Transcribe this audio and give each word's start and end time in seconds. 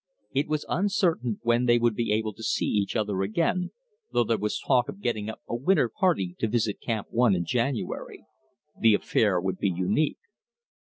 It 0.33 0.47
was 0.47 0.65
uncertain 0.67 1.39
when 1.43 1.65
they 1.67 1.77
would 1.77 1.93
be 1.93 2.11
able 2.11 2.33
to 2.33 2.41
see 2.41 2.65
each 2.65 2.95
other 2.95 3.21
again, 3.21 3.69
though 4.11 4.23
there 4.23 4.39
was 4.39 4.59
talk 4.59 4.89
of 4.89 4.99
getting 4.99 5.29
up 5.29 5.43
a 5.47 5.53
winter 5.55 5.89
party 5.89 6.35
to 6.39 6.47
visit 6.47 6.81
Camp 6.81 7.09
One 7.11 7.35
in 7.35 7.45
January. 7.45 8.25
The 8.75 8.95
affair 8.95 9.39
would 9.39 9.59
be 9.59 9.69
unique. 9.69 10.17